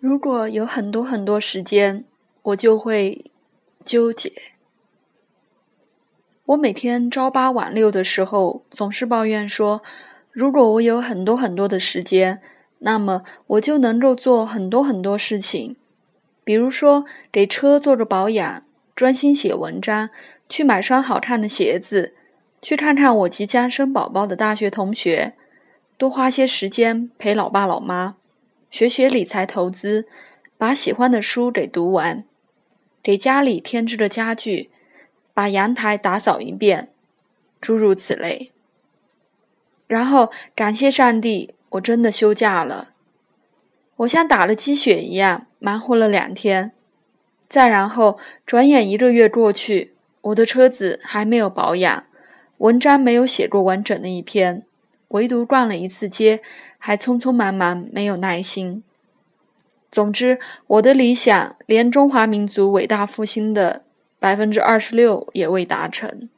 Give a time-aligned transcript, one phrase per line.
[0.00, 2.06] 如果有很多很多时间，
[2.40, 3.30] 我就会
[3.84, 4.32] 纠结。
[6.46, 9.82] 我每天朝八晚六的时候，总是抱怨说，
[10.32, 12.40] 如果我有很多很多的时间，
[12.78, 15.76] 那么我就能够做很多很多事情，
[16.44, 18.62] 比如说给车做个保养，
[18.96, 20.08] 专心写文章，
[20.48, 22.14] 去买双好看的鞋子，
[22.62, 25.34] 去看看我即将生宝宝的大学同学，
[25.98, 28.16] 多花些时间陪老爸老妈。
[28.70, 30.06] 学学理财投资，
[30.56, 32.24] 把喜欢的书给读完，
[33.02, 34.70] 给家里添置的家具，
[35.34, 36.92] 把阳台打扫一遍，
[37.60, 38.52] 诸如此类。
[39.88, 42.90] 然后感谢上帝，我真的休假了。
[43.96, 46.70] 我像打了鸡血一样忙活了两天，
[47.48, 52.06] 再然后转眼一个月过去，我的车子还没有保养，
[52.58, 54.64] 文章没有写过完整的一篇。
[55.10, 56.40] 唯独逛了一次街，
[56.78, 58.82] 还匆匆忙忙，没有耐心。
[59.90, 60.38] 总之，
[60.68, 63.82] 我的理想连中华民族伟大复兴的
[64.20, 66.28] 百分之二十六也未达成。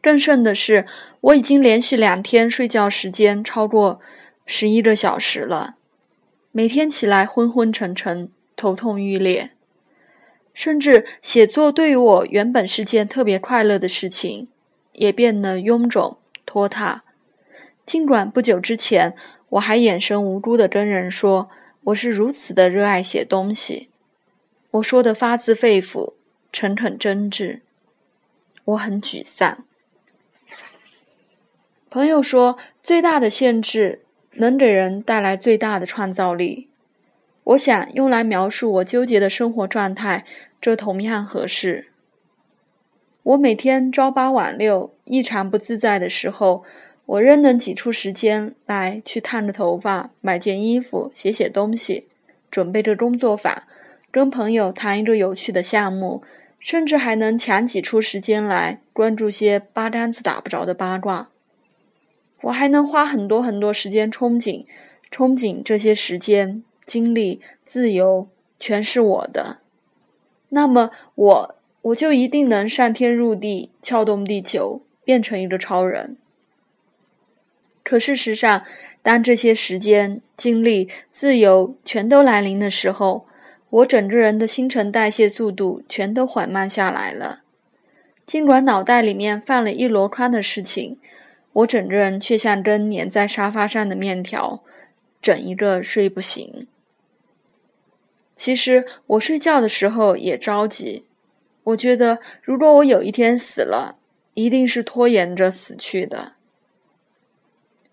[0.00, 0.84] 更甚的是，
[1.20, 4.00] 我已经连续两天睡觉时间超过
[4.44, 5.76] 十一个小时了，
[6.50, 9.52] 每天起来昏昏沉沉，头痛欲裂，
[10.52, 14.48] 甚至写作对于我原本是件特别快乐的事情，
[14.94, 16.16] 也变得臃肿。
[16.44, 17.04] 拖沓。
[17.84, 19.14] 尽管不久之前
[19.50, 21.50] 我还眼神无辜地跟人说
[21.84, 23.90] 我是如此的热爱写东西，
[24.70, 26.14] 我说的发自肺腑、
[26.52, 27.60] 诚恳真挚。
[28.64, 29.64] 我很沮丧。
[31.90, 34.02] 朋友说，最大的限制
[34.34, 36.68] 能给人带来最大的创造力。
[37.44, 40.24] 我想用来描述我纠结的生活状态，
[40.60, 41.91] 这同样合适。
[43.24, 44.90] 我每天朝八晚六。
[45.04, 46.64] 异常不自在的时候，
[47.06, 52.08] 我仍能挤出时间来去烫着头发、买件衣服、写写东西、
[52.50, 53.62] 准备着工作坊、
[54.10, 56.22] 跟朋友谈一个有趣的项目，
[56.58, 61.28] 甚至还能强挤出时间来关注些八竿子打不着的八卦。
[62.40, 64.64] 我还能花很多很多时间憧憬，
[65.12, 68.26] 憧憬这些时间、精力、自由
[68.58, 69.58] 全是我的。
[70.48, 74.82] 那么，我我就一定能上天入地，撬动地球。
[75.04, 76.16] 变成一个超人。
[77.82, 78.62] 可事实上，
[79.02, 83.26] 当这些时间、精力、自由全都来临的时候，
[83.68, 87.42] 我整个人的新陈代谢速度全都缓慢下来了。
[88.24, 90.98] 尽管脑袋里面放了一箩筐的事情，
[91.54, 94.62] 我整个人却像根粘在沙发上的面条，
[95.20, 96.68] 整一个睡不醒。
[98.36, 101.04] 其实我睡觉的时候也着急，
[101.64, 103.96] 我觉得如果我有一天死了。
[104.34, 106.32] 一定是拖延着死去的。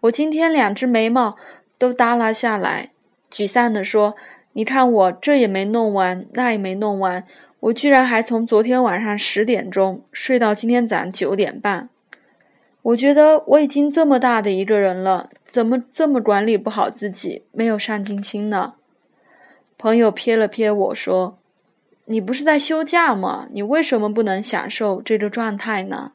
[0.00, 1.34] 我今天两只眉毛
[1.78, 2.90] 都耷拉下来，
[3.30, 4.14] 沮丧地说
[4.52, 7.24] ：“你看我这也没弄完，那也没弄完，
[7.60, 11.88] 我居然还从昨天晚上十点钟睡到今天早上九点半。
[12.82, 18.74] 我觉得我已经这么大的一个人了，怎么这么管理不好自己，没有上进心呢？”
[19.78, 21.38] 朋友瞥了瞥我说
[22.06, 23.46] ：“你不是在休假吗？
[23.52, 26.12] 你为什么不能享受这个状态呢？”